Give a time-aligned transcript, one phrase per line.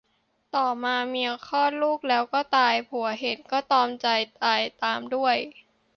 [0.55, 4.07] ต่อมาเมียคลอดลูกแล้วก็ตาย ผัวเห็นก็ตรอมใจ
[4.43, 5.37] ตายตามด้วย